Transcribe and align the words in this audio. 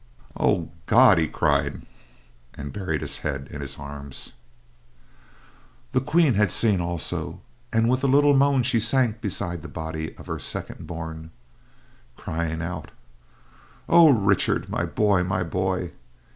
"Oh 0.35 0.71
God!" 0.87 1.19
he 1.19 1.27
cried, 1.27 1.85
and 2.55 2.73
buried 2.73 3.01
his 3.01 3.17
head 3.17 3.47
in 3.51 3.61
his 3.61 3.77
arms. 3.77 4.33
The 5.91 6.01
Queen 6.01 6.33
had 6.33 6.51
seen 6.51 6.81
also, 6.81 7.39
and 7.71 7.87
with 7.87 8.03
a 8.03 8.07
little 8.07 8.35
moan 8.35 8.63
she 8.63 8.79
sank 8.79 9.21
beside 9.21 9.61
the 9.61 9.67
body 9.69 10.17
of 10.17 10.25
her 10.25 10.39
second 10.39 10.87
born, 10.87 11.29
crying 12.17 12.63
out: 12.63 12.89
"Oh 13.87 14.09
Richard, 14.09 14.69
my 14.69 14.87
boy, 14.87 15.23
my 15.23 15.43
boy!" 15.43 15.91